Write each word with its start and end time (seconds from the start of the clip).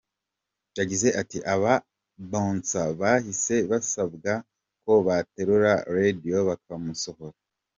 Yagize 0.77 1.07
ati 1.21 1.37
“Aba-bouncers 1.53 2.95
bahise 3.01 3.55
basabwa 3.69 4.31
ko 4.83 4.93
baterura 5.07 5.73
Radio 5.97 6.37
bakamusohora. 6.49 7.37